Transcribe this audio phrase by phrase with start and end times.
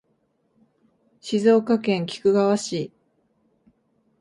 [1.19, 2.91] 静岡県菊川市